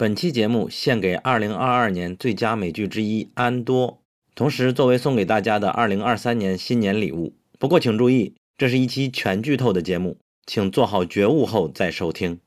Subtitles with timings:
[0.00, 3.88] 本期节目献给2022年最佳美剧之一《安多》，
[4.36, 7.34] 同时作为送给大家的2023年新年礼物。
[7.58, 10.16] 不过请注意，这是一期全剧透的节目，
[10.46, 12.38] 请做好觉悟后再收听。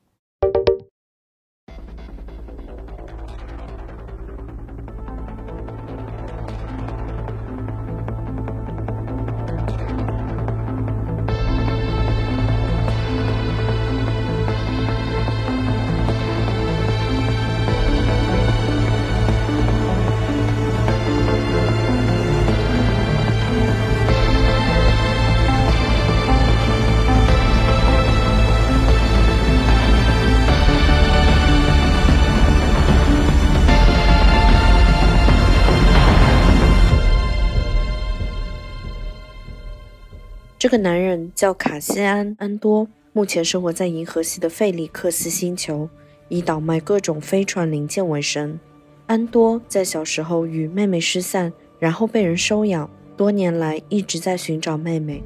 [40.62, 45.88] 这个男人叫卡西安·安多，目前生活在银河系的费利克斯星球，
[46.28, 48.60] 以倒卖各种飞船零件为生。
[49.06, 55.20] 安多在小时候与妹妹失散，然后被人收养，多年来一直在寻找妹妹。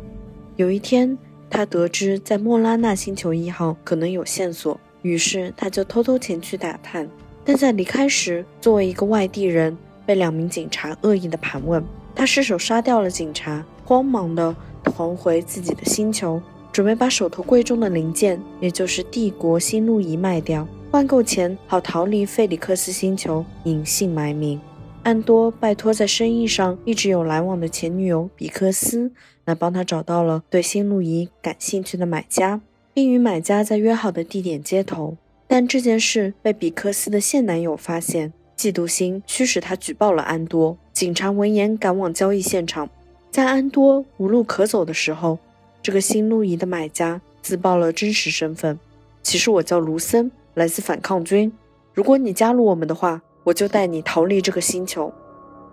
[0.56, 1.18] 有一天，
[1.50, 7.06] 他得知在莫拉纳星球一号可能有线索，于是他就偷偷前去打探。
[7.44, 14.56] 但在离开时，作为一个外地人，被两名警察恶意的盘问，他失手杀掉了警察，慌忙的。
[14.96, 16.40] 还回自己的星球，
[16.72, 24.58] 准备把手头贵重的零件，也就是帝国新路仪卖掉，换够钱，好逃离费里克斯星球，隐姓埋名。
[25.02, 29.12] 安多拜托在生意上一直有来往的前女友比克斯，
[29.44, 32.62] 来帮他找到了对新路仪感兴趣的买家，
[32.94, 35.18] 并与买家在约好的地点接头。
[35.46, 40.76] 但这件事被比克斯的现男友发现，嫉妒心驱使他举报了安多。
[40.92, 42.88] 警察闻言赶往交易现场。
[43.36, 45.38] 在安多无路可走的时候，
[45.82, 48.80] 这个新路仪的买家自曝了真实身份。
[49.22, 51.52] 其实我叫卢森，来自反抗军。
[51.92, 55.12] 如果你加入我们的话，我就带你逃离这个星球。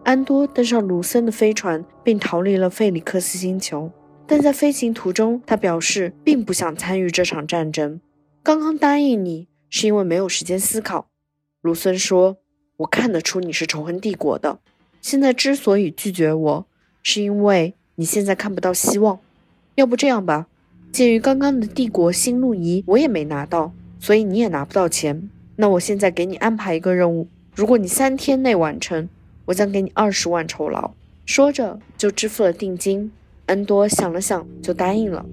[0.03, 3.89] 安多登上卢森的飞船，并逃离了费里克斯星球。
[4.27, 8.01] 但在飞行途中，他表示并不想参与这场战争。
[8.43, 11.07] 刚刚答应你是因为没有时间思考，
[11.61, 12.35] 卢森说
[12.75, 14.59] ：“我看得出你是仇恨帝国的。
[15.01, 16.65] 现在之所以拒绝我。”
[17.03, 19.19] 是因为你现在看不到希望，
[19.75, 20.47] 要不这样吧，
[20.91, 25.29] 鉴于刚刚的帝国新路仪我也没拿到，所以你也拿不到钱。
[25.57, 29.07] 那我现在给你安排一个任务，如果你三天内完成，
[29.45, 30.91] 我将给你二十万酬劳。
[31.25, 33.11] 说着就支付了定金。
[33.47, 35.25] 恩多想了想，就答应了。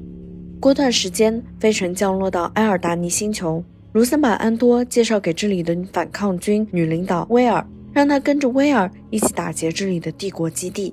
[0.59, 10.93] 过段时间，飞船降落到埃尔达尼星球，卢森把安多介绍给这里的反抗军女领导威尔，让她跟着威尔一起打劫这里的帝国基地。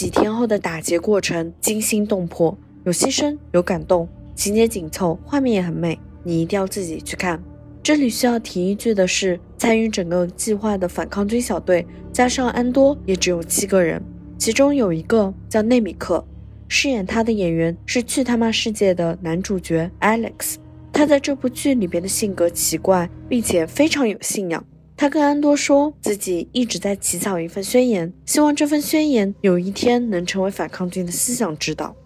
[0.00, 6.00] 几天后的打劫过程惊心动魄，有牺牲，有感动，情节紧凑，画面也很美。
[6.22, 7.38] 你一定要自己去看。
[7.82, 14.02] 这里需要提一句的是，参与整个计划的反抗军小队加上安多也只有七个人，
[14.38, 16.24] 其中有一个叫内米克，
[16.66, 20.54] 饰演他的演员是《去他妈世界》的男主角 Alex。
[20.90, 24.64] 他在这部剧里边的性格奇怪，并且非常有信仰。
[25.00, 31.96] 他跟安多说自己一直在起草一份宣言，希望这份宣言有一天能成为反抗军的思想指导。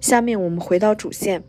[0.00, 1.44] 下面我们回到主线，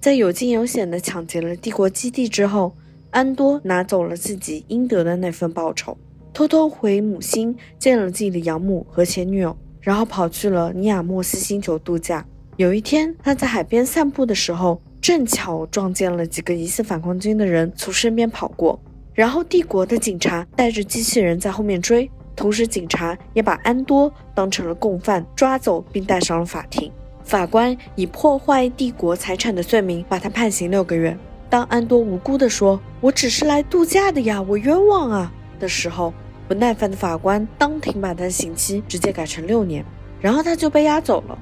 [0.00, 2.74] 在有惊有险地抢劫了帝国基地之后，
[3.10, 5.98] 安多拿走了自己应得的那份报酬，
[6.32, 12.26] 偷偷回母星见了自己的养母和前女友，然后跑去了尼亚莫斯星球度假。
[12.56, 18.80] 有一天，他在海边散步的时候，正巧撞见了几个疑似反抗军的人从身边跑过。
[19.18, 26.88] 然后帝国的警察带着机器人在后面追，同时警察也把安多当成了共犯抓走，并带上了法庭。
[27.24, 31.18] 法官以破坏帝国财产的罪名把他判刑六个月。
[31.50, 36.14] 当安多无辜地说“我只是来度假的呀，我冤枉啊”的时候，
[36.46, 39.84] 不耐烦的法官当庭把他刑期直接改成六年，
[40.20, 41.36] 然后他就被押走了。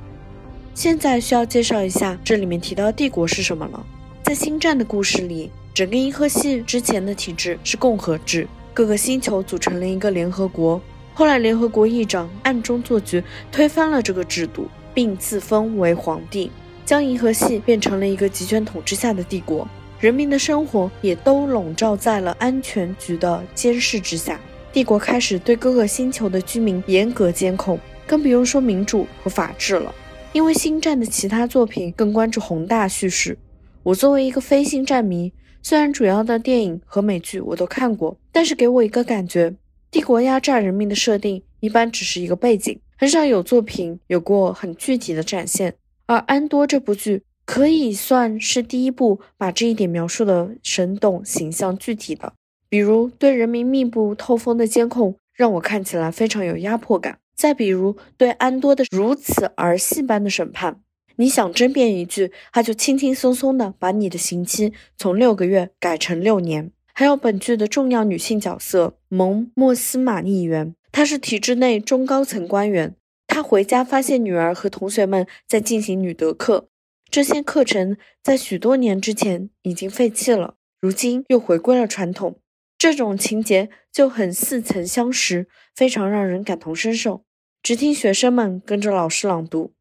[0.72, 3.84] 现在需要介绍一下这里面提到帝国是什么了。
[4.22, 5.52] 在星战的故事里。
[5.76, 10.80] 整个银河系之前的体制是共和制，各个星球组成了一个联合国。
[11.12, 16.50] 后来联合国议长暗中做局，推翻了这个制度，并自封为皇帝，
[16.86, 19.68] 将银河系变成了一个集权统治下的帝国。
[20.00, 24.40] 人民的生活也都笼罩在了安全局的监视之下。
[24.72, 29.94] 帝国开始对各个星球的居民严格监控，更不用说民主和法治了。
[30.32, 33.36] 因为星战的其他作品更关注宏大叙事，
[33.82, 35.30] 我作为一个非星战迷。
[35.68, 39.52] 虽然主要的电影和美剧我都看过，但是给我一个感觉，
[39.90, 45.74] 帝国压榨人民的设定一般只是一个背景，很少有作品有过很具体的展现。
[46.06, 52.32] 而《安多》这部剧可以算是第一部把这一点描述的生动、形象、具体的。
[52.68, 60.80] 比如对人民密不透风的监控，让我看起来非常有压迫感；再比如对安多的如此儿戏般的审判，
[61.16, 66.70] 你想争辩一句，他就轻轻松松的把你的刑期从六个月改成六年。
[66.94, 72.94] 还有本剧的重要女性角色蒙莫斯玛议员，她是体制内中高层官员。
[73.26, 76.68] 她回家发现女儿和同学们在进行女德课，
[77.10, 82.40] 这些课程在许多年之前已经废弃了，如今又回归了传统。
[82.78, 87.24] 这种情节就很似曾相识，非常让人感同身受。
[87.62, 89.72] 只听学生们跟着老师朗读：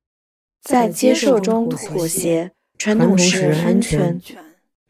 [0.66, 4.20] 在接受中妥协，传统使人安全。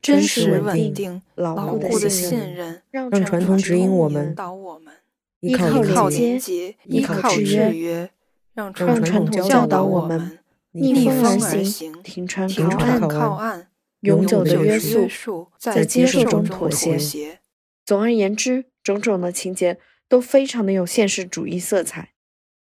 [0.02, 4.34] 真实稳定、牢固的信任，让传统指引我们，
[5.42, 8.10] 依靠连接，依靠制约，
[8.54, 10.40] 让传统教导我们
[10.72, 12.48] 逆风而行，停船
[13.02, 13.68] 靠岸，
[14.00, 17.40] 永久的约束，在接受中妥协。
[17.84, 22.12] 总而言之，种种的情节都非常的有现实主义色彩。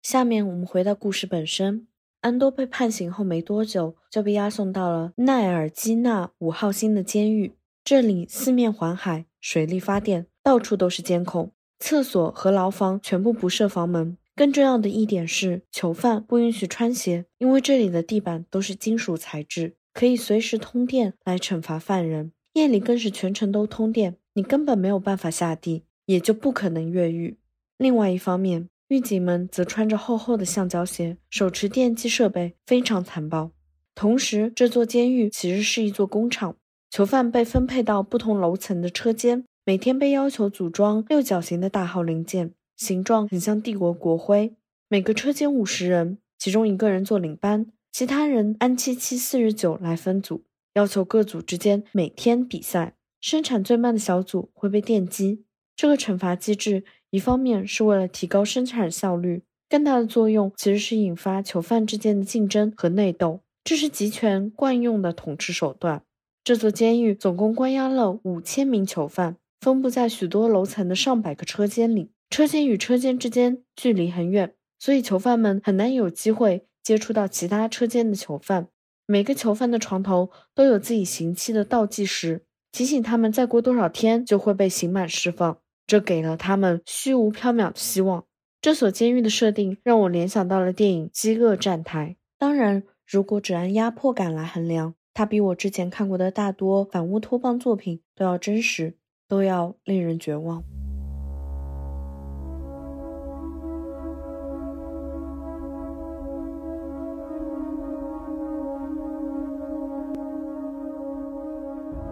[0.01, 1.89] 下面我们回到故事本身。
[2.27, 7.53] 安多被判刑后没多久，就被押送到了奈尔基纳五号星的监狱。
[7.85, 11.53] 这里四面环海，水力发电，到处都是监控。
[11.79, 14.19] 厕所和牢房全部不设房门。
[14.35, 22.33] 更重要的一点是，囚犯不允许穿鞋，因为这里的地板都是金属材质，可以随时通电来惩罚犯人。
[22.55, 27.39] 夜里更是全程都通电，你根本没有办法下地，也就不可能越狱。
[27.79, 33.51] 另外一方面，狱警们则穿着厚厚的橡胶鞋，手持电击设备，非常残暴。
[33.97, 36.57] 同时，这座监狱其实是一座工厂，
[36.89, 44.55] 囚犯被分配到不同楼层的车间，每天被要求组装六角形的大号零件，形状很像帝国国徽。
[44.89, 50.45] 每个车间五十人，其中一个人做领班，其他人按七七四十九来分组，
[50.75, 52.95] 要求各组之间每天比赛。
[53.21, 55.43] 生产最慢的小组会被电击。
[55.75, 56.85] 这个惩罚机制。
[57.11, 66.03] 一方面是为了提高生产效率，更大的作用其实是引发囚犯之间的竞争和内斗，这是集权惯用的统治手段。
[66.45, 78.69] 这座监狱总共关押了五千名囚犯，分布在许多楼层的上百个车间里，车间与车间之间距离很远，所以囚犯们很难有机会接触到其他车间的囚犯。
[79.07, 85.59] 每个囚犯的床头都有自己刑期的倒计时，提醒他们再过多少天就会被刑满释放。
[85.87, 88.25] 这给了他们虚无缥缈的希望。
[88.61, 92.17] 这所监狱的设定让我联想到了电影《饥饿站台》。
[92.39, 98.97] 当然，如果只按压迫感来衡量，它比我之前看过的大多反乌托邦作品都要真实，
[99.29, 100.65] 都要令人绝望。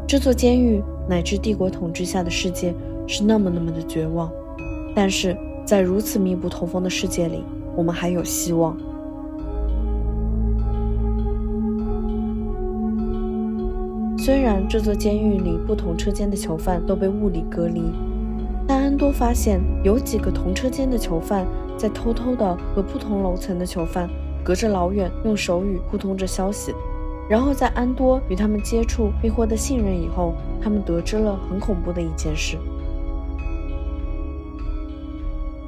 [0.06, 2.72] 这座监狱乃至帝国统治下的世界。
[3.06, 4.30] 是那么那么的绝望，
[4.94, 7.44] 但是在如此密不透风的世界里，
[7.76, 8.76] 我们还有希望。
[14.16, 17.82] 虽然这座监狱里不同车间的囚犯都被物理隔离，
[18.66, 21.46] 但安多发现有几个同车间的囚犯
[21.76, 24.08] 在偷偷的和不同楼层的囚犯
[24.42, 26.72] 隔着老远用手语互通着消息。
[27.28, 32.56] 然后在安多与他们接触并获得信任以后，他们得知了很恐怖的一件事。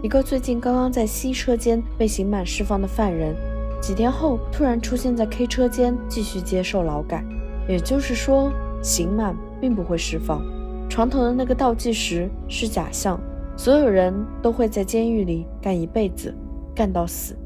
[0.07, 3.35] 一个最近刚刚在 C 车间被刑满释放的犯人，
[3.83, 7.25] 几天后突然出现在 K 车间继续接受劳改。
[7.69, 10.41] 也就是说，刑满并不会释放。
[10.89, 13.21] 床头的那个倒计时是假象，
[13.57, 16.33] 所有人都会在监狱里干一辈子，
[16.73, 17.37] 干到死。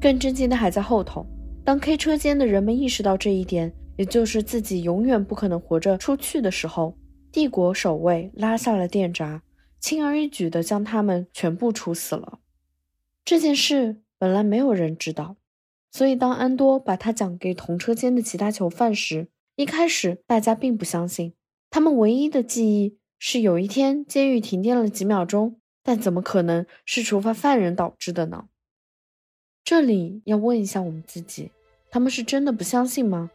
[0.00, 1.26] 更震惊的还在后头。
[1.62, 6.94] 当 K 车间的人们意识到这一点，也就是自己永远不可能活着出去的时候，
[7.30, 9.42] 帝国守卫拉下了电闸。
[9.84, 12.38] 轻而易举地将他们全部处死了。
[13.22, 15.36] 这件事本来没有人知道，
[15.90, 21.34] 所以当安多把他讲给同车间的其他囚犯时，一开始大家并不相信。
[21.68, 28.46] 他们唯一的记忆是有一天监狱停电了几秒钟，但怎么可能是处罚犯人导致的呢？
[29.62, 31.50] 这里要问一下我们自己：
[31.90, 33.30] 他们是真的不相信吗？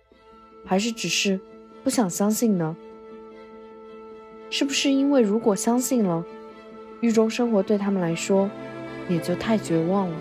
[0.66, 1.40] 还是只是
[1.84, 2.76] 不想相信呢？
[4.50, 6.26] 是不是因为如果相信了？
[7.02, 8.50] 狱中生活对他们来说，
[9.08, 10.16] 也就太绝望了。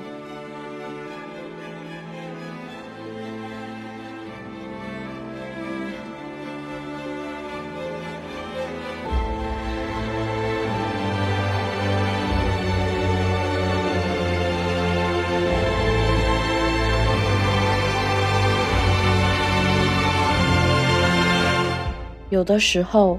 [22.31, 23.19] 有的时候，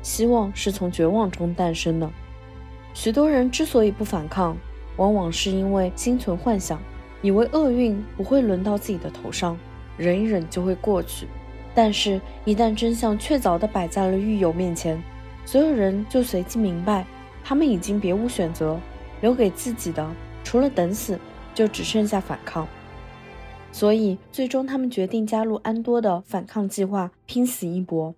[0.00, 2.08] 希望是从绝望中诞生的。
[2.94, 4.56] 许多人之所以不反抗，
[4.96, 6.80] 往往是因为心存幻想，
[7.22, 9.58] 以为厄运不会轮到自己的头上，
[9.98, 11.26] 忍一忍就会过去。
[11.74, 15.02] 但是，一旦真相确凿地摆在了狱友面前，
[15.44, 17.04] 所有人就随即明白，
[17.42, 18.78] 他们已经别无选择，
[19.20, 20.08] 留给自己的
[20.44, 21.18] 除了等死，
[21.52, 22.64] 就只剩下反抗。
[23.72, 28.14] 所以，最终他们决定加入安多的反抗计划，拼死一搏。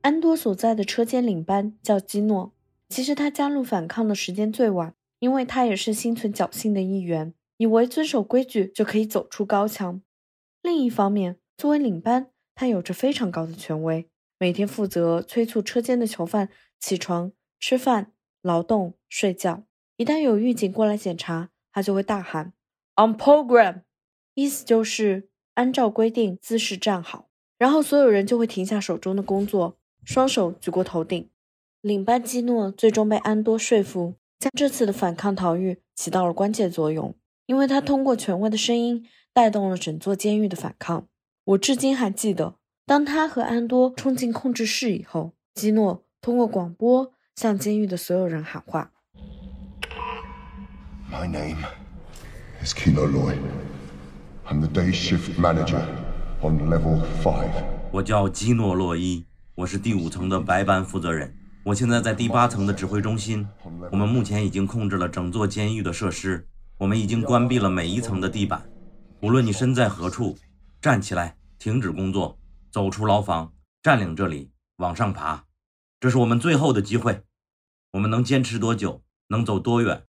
[0.00, 2.50] 安多所在的车间领班叫基诺，
[2.88, 10.02] 其实他加入反抗的时间最晚，因为他也是心存侥幸的一员，以为遵守规矩就可以走出高墙。
[10.62, 16.48] 另一方面，作为领班，他有着非常高的权威，每天负责催促车间的囚犯
[16.78, 18.12] 起床、吃饭、
[18.42, 19.64] 劳动、睡觉。
[19.96, 22.52] 一旦有狱警过来检查，他就会大喊
[22.96, 23.82] “On program”。
[24.34, 31.30] 意思就是按照规定姿势站好，然后所有人就会停下手中的工作，双手举过头顶。
[31.84, 37.14] 领班基诺最终被安多说服，将这次的反抗逃狱起到了关键作用，
[37.44, 41.06] 因为他通过权威的声音带动了整座监狱的反抗。
[41.44, 42.54] 我至今还记得，
[42.86, 48.92] 当他和安多冲进控制室以后，基诺通过广播向监狱的所有人喊话
[51.12, 51.58] ：“My name
[52.64, 53.36] is Kino Loy.”
[54.46, 55.82] I'm the day shift manager
[56.40, 57.52] on level five。
[57.92, 59.26] 我叫基诺洛伊，
[59.56, 61.36] 我是第五层的白班负责人。
[61.64, 63.46] 我现在在第八层的指挥中心。
[63.90, 68.62] 我们目前已经控制了整座监狱的设施，我们已经关闭了每一层的地板。
[69.22, 70.36] 无论你身在何处，
[70.82, 72.38] 站起来，停止工作，
[72.70, 73.50] 走出牢房，
[73.82, 75.44] 占领这里，往上爬。
[75.98, 77.22] 这是我们最后的机会。
[77.92, 80.02] 我们能坚持多久，能走多远，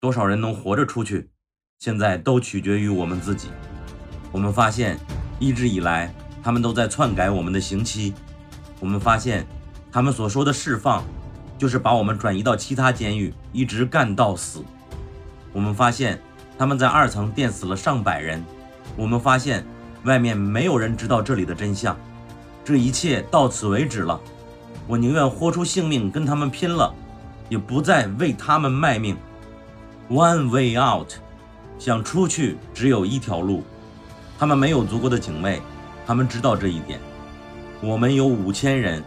[0.00, 1.30] 多少人能活着出去，
[1.78, 3.48] 现在都取决于我们自己。
[4.30, 4.98] 我们发现，
[5.38, 8.14] 一直以来，他们都在篡改我们的刑期。
[8.80, 9.46] 我们发现，
[9.92, 11.04] 他们所说的释放，
[11.58, 14.64] 就是把我们转移到其他监狱，一直干到死。
[15.52, 16.18] 我们发现，
[16.58, 18.42] 他们在二层电死了上百人。
[18.96, 19.62] 我们发现，
[20.04, 21.94] 外面没有人知道这里的真相。
[22.64, 24.18] 这一切到此为止了。
[24.86, 26.94] 我宁愿豁出性命跟他们拼了，
[27.50, 29.14] 也不再为他们卖命。
[30.08, 31.12] One way out，
[31.78, 33.62] 想出去只有一条路。
[34.38, 35.60] 他们没有足够的警卫，
[36.06, 36.98] 他们知道这一点。
[37.82, 39.04] 我们有五千人，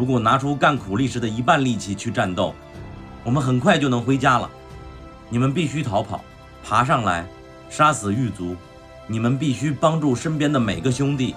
[0.00, 2.54] 如果拿出干苦力时的一半力气去战斗，
[3.22, 4.48] 我们很快就能回家了。
[5.28, 6.24] 你们必须逃跑，
[6.64, 7.26] 爬上来，
[7.68, 8.56] 杀死狱卒。
[9.06, 11.34] 你们必须帮助身边的每个兄弟，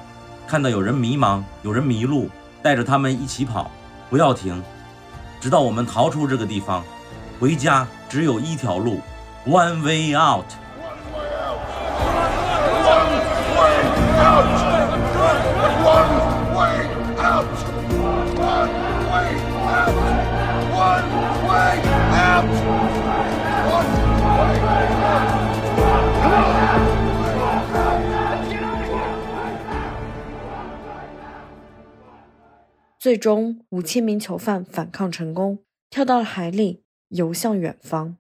[0.48, 2.30] 看到有人迷茫，有人迷路，
[2.62, 3.70] 带着他们一起跑，
[4.10, 4.64] 不要停，
[5.42, 6.82] 直到我们逃出这个地方。
[7.42, 9.02] 回家只有一条路
[9.46, 10.46] ，One way out。
[33.04, 38.16] 最终，五千名囚犯反抗成功，跳到了海里，游向远方。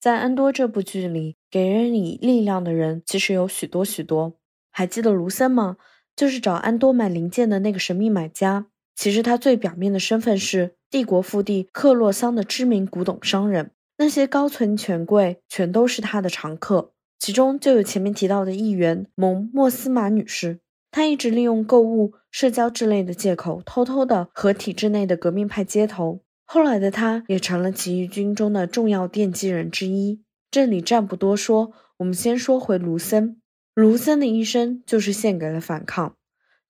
[0.00, 4.32] 在安多这部剧里，给人以力量的人其实有许多许多。
[4.70, 5.76] 还记得卢森吗？
[6.16, 8.68] 就是找安多买零件的那个神秘买家。
[8.94, 20.60] 其实他最表面的身份是帝国腹地克洛桑的知名古董商人，那些高层权贵全都是他的常客，其中就有前面提到的议员蒙莫斯马女士。
[20.96, 26.22] 他一直利用购物、社交之类的借口，偷偷的和体制内的革命派接头。
[26.46, 30.22] 后来的他也成了起义军中的重要奠基人之一。
[30.50, 33.42] 这里暂不多说，我们先说回卢森。
[33.74, 36.16] 卢森的一生就是献给了反抗，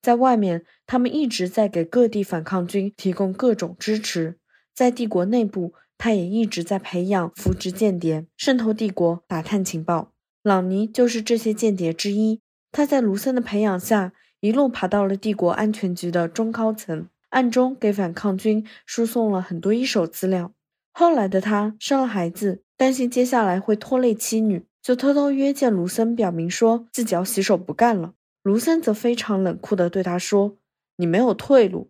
[0.02, 4.32] 在外面，他们一直在给各地反抗军提供各种支持；
[4.74, 10.10] 在帝国内部，他也一直在培养、扶植间谍，渗透帝国，打探情报。
[10.42, 12.40] 朗尼就是这些间谍之一。
[12.76, 20.52] 他在卢森的培养下，一路爬到了帝国安全局的中高层，暗中给反抗军输送了很多一手资料。
[20.92, 24.66] 后来的他生了孩子，担心接下来会拖累妻女。
[24.82, 28.12] 就偷偷约见卢森，表明说自己要洗手不干了。
[28.42, 30.58] 卢森则非常冷酷地对他说
[30.98, 31.88] ：“你没有退路。”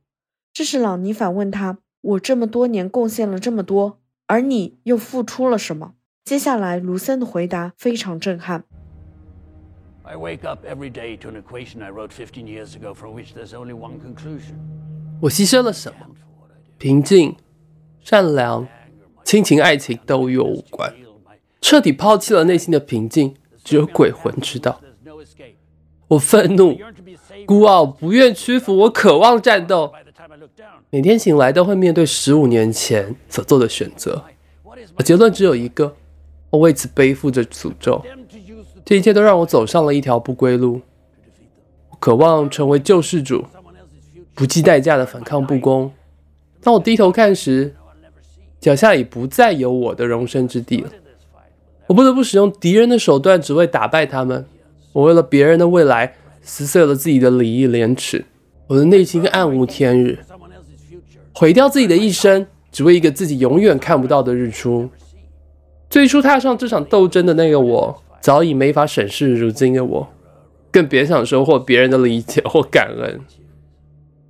[0.55, 8.63] 这时朗尼反问他：“我这么多年贡献了这么多，而你又付出了什么？”接下来卢森的回答非常震撼。
[10.07, 13.53] I wake up every day to an equation i wrote fifteen years ago for which there's
[13.55, 14.55] only one conclusion.
[15.21, 16.07] 我牺牲了什么？
[16.79, 17.35] 平静
[18.03, 18.67] 善良
[19.25, 20.93] 亲情爱情都与我无关。
[21.61, 23.35] 彻底抛弃了内心的平静
[23.65, 24.81] 只有鬼魂知道。
[26.09, 26.79] 我愤怒
[27.45, 29.93] 孤傲不愿屈服我渴望战斗。
[30.91, 34.25] 每天醒来都会面对十五年前所做的选择。
[34.97, 35.97] 我结论只有一个
[36.51, 38.01] 我为此背负着诅咒。
[38.87, 40.81] 这一切都让我走上了一条不归路。
[41.99, 43.45] 渴望成为救世主，
[44.33, 45.91] 不计代价的反抗不公。
[46.63, 47.75] 当我低头看时，
[48.61, 50.91] 脚下已不再有我的容身之地了。
[51.89, 54.47] 我不得不使用敌人的手段，只为打败他们。
[54.93, 58.25] 我为了别人的未来，撕碎了自己的礼义廉耻。
[58.69, 60.21] 我的内心暗无天日，
[61.33, 64.89] 毁掉自己的一生，只为一个自己永远看不到的日出。
[65.91, 70.09] 最初踏上这场斗争的那个我，早已没法审视如今的我，
[70.73, 73.21] 更别想收获别人的理解或感恩。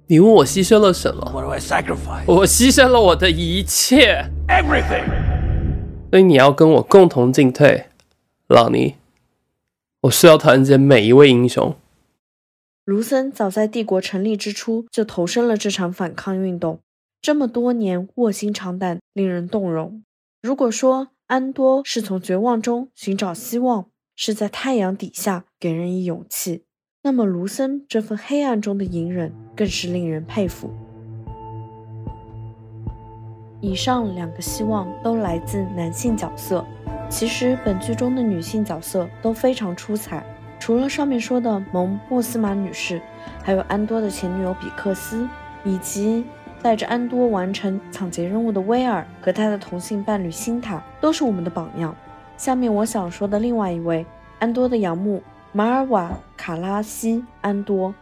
[0.09, 1.33] 你问我牺牲了什么？
[2.26, 4.31] 我牺牲了我的一切。
[6.11, 7.87] 所以你要跟我共同进退，
[8.49, 8.97] 朗尼。
[10.03, 11.75] 我需要团结每一位英雄。
[12.85, 16.81] 卢森早在帝国成立之初就投身了这场反抗运动，
[17.23, 20.03] 这么多年卧薪尝胆，令人动容。
[20.43, 26.62] 如果说安多是从绝望中寻找希望，是在太阳底下给人以勇气。
[27.02, 30.71] 那么，卢森这份黑暗中的隐忍更是令人佩服。
[33.61, 36.64] 以上两个希望都来自男性角色，
[37.09, 40.25] 其实本剧中的女性角色都非常出彩。
[40.61, 43.02] 除了上面说的蒙莫斯玛女士，
[43.42, 45.28] 还有安多的前女友比克斯，
[45.64, 46.25] 以及
[46.67, 51.95] 带着安多完成抢劫任务的威尔和他的同性伴侣辛塔，都是我们的榜样。
[52.37, 54.05] 下面我想说的另外一位
[54.41, 55.23] 安多的养母。
[55.53, 57.95] 马尔瓦·卡拉西安多，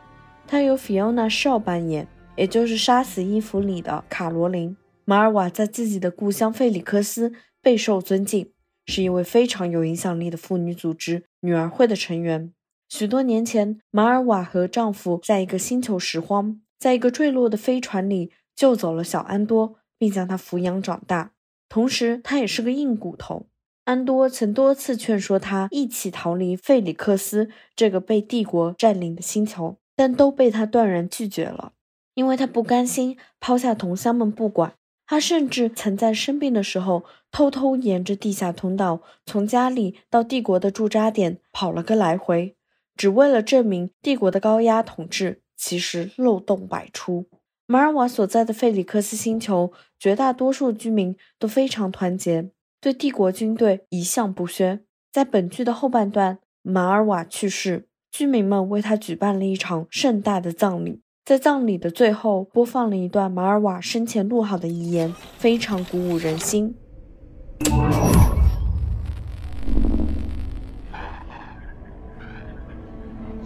[0.47, 4.75] 他由菲欧娜·绍扮演，也就是《杀死伊芙》里的卡罗琳。
[5.05, 8.51] 马尔瓦在自己的故乡费里克斯备受尊敬，
[8.87, 12.51] 是一位非常有影响力的妇女组织“女儿会”的成员。
[12.89, 21.33] 许多年前，马尔瓦和丈夫在一个星球拾荒，在一个坠落的飞船里救走了小安多，并将他抚养长大。
[21.69, 23.47] 同时，他也是个硬骨头。
[23.85, 31.73] 安多曾多次劝说他一起逃离费里克斯这个被帝国占领的星球，但都被他断然拒绝了，
[32.15, 34.75] 因为他不甘心抛下同乡们不管。
[35.07, 42.57] 他甚至曾在生病的时候偷偷沿着地下通道从家里到帝国的驻扎点跑了个来回，
[42.97, 47.27] 只为了证明帝国的高压统治其实漏洞百出。
[47.67, 52.51] 马尔瓦所在的费里克斯星球，绝大多数居民都非常团结。
[52.79, 54.85] 对帝国军队一向不宣。
[55.11, 61.01] 在本剧的后半段，马尔瓦去世，居民们为他举办了一场盛大的葬礼。
[61.25, 66.75] 在葬礼的最后，播放了一段马尔瓦生前录好的遗言，非常鼓舞人心。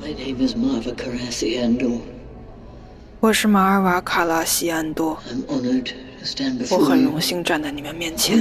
[0.01, 2.18] My name is Marva Carasiando
[3.21, 5.19] 我是马尔瓦·卡拉西安多。
[6.71, 8.41] 我很荣幸站在你们面前，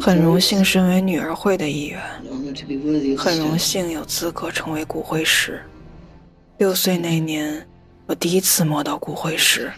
[0.00, 2.00] 很荣幸身为女儿会的一员，
[3.18, 5.62] 很荣幸有资格成为骨灰石。
[6.56, 7.66] 六岁那年，
[8.06, 9.70] 我第一次摸到骨灰石，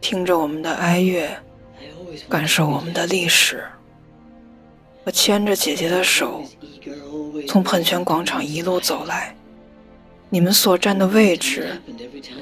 [0.00, 1.30] 听着我们的哀乐，
[2.28, 3.62] 感受我们的历史。
[5.04, 6.44] 我牵着姐姐的手，
[7.46, 9.32] 从喷泉广场一路走来。
[10.32, 11.76] 你们所站的位置，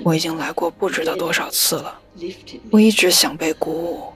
[0.03, 1.99] 我已经来过不知道多少次了。
[2.71, 4.13] 我一直想被鼓舞，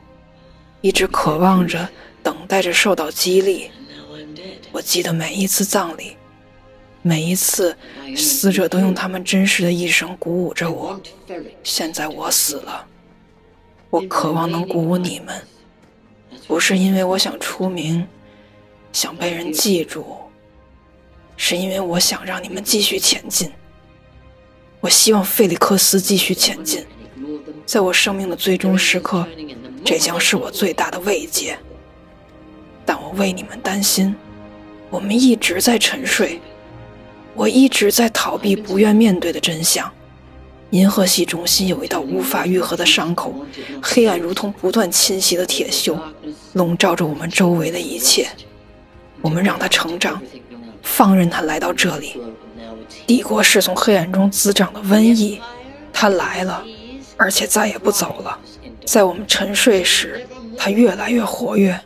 [0.82, 1.88] 一直渴望着、
[2.22, 3.70] 等待着受到激励。
[4.70, 6.18] 我记得每一次葬礼，
[7.00, 7.74] 每一次
[8.14, 11.00] 死者都用他们真实的一生鼓舞着我。
[11.62, 12.86] 现在我死了，
[13.88, 15.42] 我渴望能鼓舞你们，
[16.46, 18.06] 不是因为我想出名，
[18.92, 20.04] 想被人记住，
[21.38, 23.50] 是因为我想让你们继续前进。
[24.82, 26.84] 我希望费利克斯继续前进，
[27.64, 29.24] 在我生命的最终时刻，
[29.84, 31.56] 这将是我最大的慰藉。
[32.84, 34.12] 但我为你们担心，
[34.90, 36.40] 我们一直在沉睡，
[37.36, 39.88] 我一直在逃避不愿面对的真相。
[40.70, 43.32] 银河系中心有一道无法愈合的伤口，
[43.80, 45.96] 黑暗如同不断侵袭的铁锈，
[46.54, 48.26] 笼罩着我们周围的一切。
[49.20, 50.20] 我们让它成长，
[50.82, 52.20] 放任它来到这里。
[53.06, 55.40] 帝国是从黑暗中滋长的瘟疫，
[55.92, 56.64] 它来了，
[57.16, 58.38] 而且再也不走了。
[58.86, 60.26] 在我们沉睡时，
[60.56, 61.78] 它越来越活跃。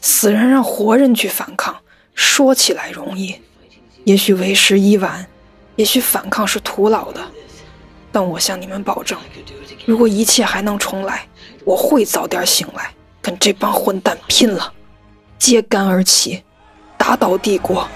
[0.00, 1.74] 死人让活人去反抗，
[2.14, 3.36] 说起来容易，
[4.04, 5.26] 也许为时已晚，
[5.76, 7.20] 也许反抗是徒劳的。
[8.12, 9.18] 但我向你们保证，
[9.86, 11.26] 如果一切还能重来，
[11.64, 14.72] 我会早点醒来，跟这帮混蛋拼了，
[15.38, 16.42] 揭竿而起，
[16.98, 17.88] 打倒帝国。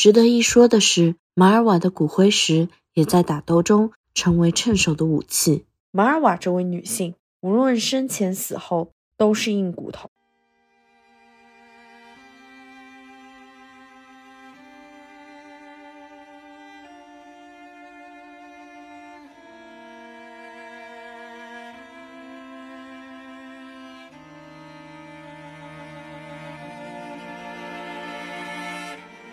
[0.00, 5.66] 值得一说的是，马尔瓦的骨灰石也在打斗中成为趁手的武器。
[5.90, 10.08] 马尔瓦这位女性，无论生前死后，都是硬骨头。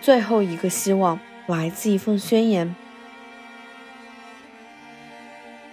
[0.08, 2.74] 最后一个希望来自一份宣言。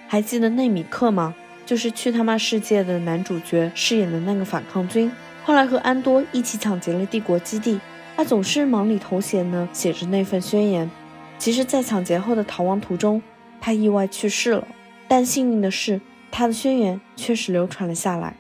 [0.09, 1.37] 还记得内米克吗？
[1.65, 5.09] 就是《去他妈世界》的男主角饰演的那个反抗军，
[5.45, 7.79] 后来和安多一起抢劫了帝国基地。
[8.17, 10.91] 他总是忙里偷闲呢，写着那份宣言。
[11.39, 13.23] 其实，在抢劫后的逃亡途中，
[13.61, 14.67] 他意外去世了。
[15.07, 16.01] 但幸运的是，
[16.33, 18.35] 他的宣言确实流传了下来。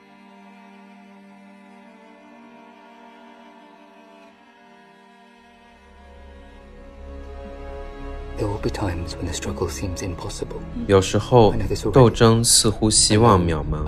[10.86, 11.54] 有时候，
[11.92, 13.84] 斗争似乎希望渺茫。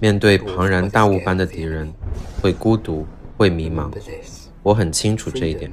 [0.00, 1.92] 面对庞然大物般的敌人，
[2.40, 3.90] 会孤独，会迷茫。
[4.62, 5.70] 我很清楚这一点。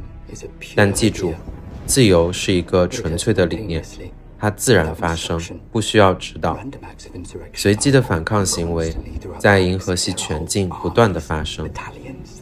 [0.76, 1.34] 但记住，
[1.86, 3.84] 自由是一个纯粹的理念，
[4.38, 5.40] 它自然发生，
[5.72, 6.60] 不需要指导。
[7.54, 8.96] 随机的反抗行为
[9.40, 11.70] 在银河系全境不断的发生，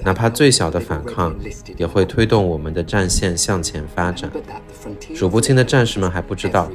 [0.03, 1.35] 哪怕最小的反抗
[1.75, 4.31] 也会推动我们的战线向前发展。
[5.13, 6.71] 数不清的战士们还不知道，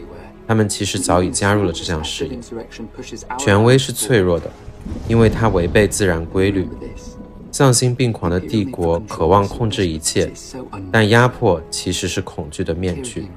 [0.47, 2.39] 他们其实早已加入了这项事业。
[3.39, 4.51] 权威是脆弱的，
[5.09, 6.69] 因为它违背自然规律。
[7.51, 10.33] 丧心病狂的帝国渴望控制一切，
[10.91, 13.29] 但压迫其实是恐惧的面具。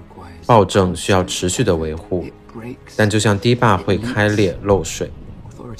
[0.45, 2.25] 暴政需要持续的维护，
[2.95, 5.11] 但就像堤坝会开裂漏水，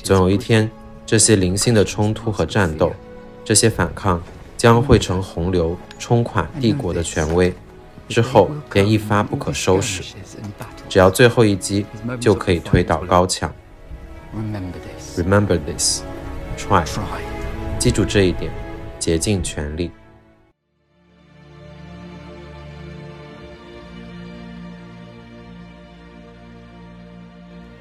[0.03, 0.69] 总有一天，
[1.05, 2.91] 这些零星的冲突和战斗，
[3.45, 4.21] 这些反抗
[4.57, 7.53] 将会成洪流，冲垮帝国的权威。
[8.09, 10.03] 之后便一发不可收拾，
[10.89, 11.85] 只要最后一击
[12.19, 13.51] 就可以推倒高墙。
[15.15, 16.01] Remember this,
[16.57, 16.85] try，
[17.79, 18.51] 记住这一点，
[18.99, 19.91] 竭尽全力。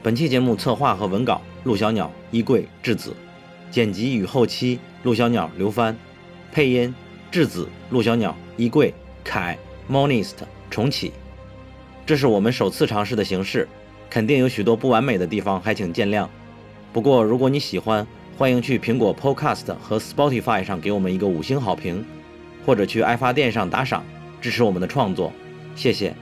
[0.02, 3.12] 本期节目策划和文稿：陆小鸟、衣柜、质子；
[3.74, 5.92] 剪辑与后期：陆小鸟、刘帆；
[6.52, 6.94] 配音：
[7.28, 9.58] 质子、陆小鸟、衣柜、凯。
[9.90, 10.36] Monist
[10.70, 11.12] 重启，
[12.06, 13.68] 这是我们首次尝试的形式，
[14.08, 16.28] 肯定有许多不完美的地方，还请见谅。
[16.92, 18.06] 不过如果你喜欢，
[18.38, 22.04] 欢迎去苹果 Podcast 和 Spotify 上给我们一个五星好评，
[22.64, 24.04] 或者去爱发电上打赏，
[24.40, 25.32] 支持我们的创作，
[25.74, 26.14] 谢谢。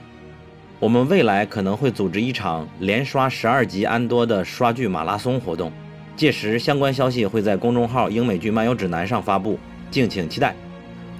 [0.79, 5.71] 我们未来可能会组织一场连刷十二集安多的刷剧马拉松活动，
[6.15, 10.55] 届时相关消息会在公众号英美剧漫游指南上发布，敬请期待。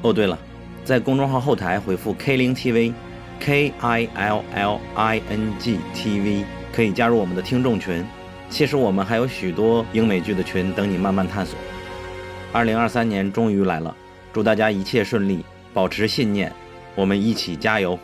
[0.02, 0.38] 哦，对了。
[0.84, 8.06] 在公众号后台回复 K 零 TV，K I L L I N G T V，可以加入我们的听众群。
[8.50, 11.58] 其实我们还有许多英美剧的群等你慢慢探索。
[12.52, 13.96] 二零二三年终于来了，
[14.32, 16.52] 祝大家一切顺利，保持信念，
[16.96, 17.98] 我们一起加油。